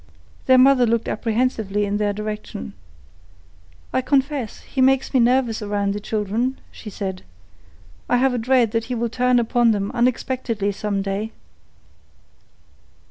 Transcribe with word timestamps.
Their 0.47 0.57
mother 0.57 0.87
looked 0.87 1.07
apprehensively 1.07 1.85
in 1.85 1.97
their 1.97 2.11
direction. 2.11 2.73
"I 3.93 4.01
confess, 4.01 4.61
he 4.61 4.81
makes 4.81 5.13
me 5.13 5.19
nervous 5.19 5.61
around 5.61 5.93
the 5.93 5.99
children," 5.99 6.57
she 6.71 6.89
said. 6.89 7.21
"I 8.09 8.17
have 8.17 8.33
a 8.33 8.39
dread 8.39 8.71
that 8.71 8.85
he 8.85 8.95
will 8.95 9.09
turn 9.09 9.37
upon 9.37 9.73
them 9.73 9.91
unexpectedly 9.91 10.71
some 10.71 11.03
day." 11.03 11.33